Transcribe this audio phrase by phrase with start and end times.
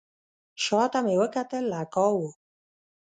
[0.63, 2.17] شا ته مې وکتل اکا و.